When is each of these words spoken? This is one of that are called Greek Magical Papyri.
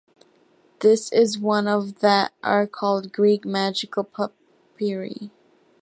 This 0.79 1.11
is 1.11 1.37
one 1.37 1.67
of 1.67 1.99
that 1.99 2.33
are 2.41 2.65
called 2.65 3.13
Greek 3.13 3.45
Magical 3.45 4.03
Papyri. 4.03 5.29